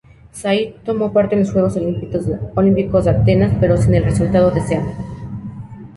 [0.31, 4.91] Said tomó parte en los Juegos Olímpicos de Atenas pero sin el resultado deseado.